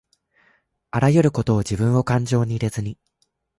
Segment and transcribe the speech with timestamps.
[0.89, 2.97] あらゆることをじぶんをかんじょうに入れずに